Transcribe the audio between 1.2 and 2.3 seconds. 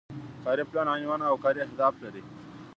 او کاري اهداف لري.